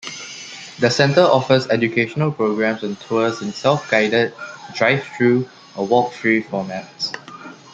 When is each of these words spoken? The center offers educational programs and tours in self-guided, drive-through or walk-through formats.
The 0.79 0.89
center 0.89 1.21
offers 1.21 1.67
educational 1.67 2.31
programs 2.31 2.81
and 2.81 2.99
tours 3.01 3.43
in 3.43 3.53
self-guided, 3.53 4.33
drive-through 4.73 5.47
or 5.75 5.85
walk-through 5.85 6.41
formats. 6.45 7.15